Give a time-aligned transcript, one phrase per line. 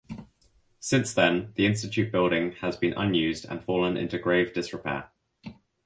[0.79, 5.11] Since then the Institute building has been unused and fallen into grave disrepair.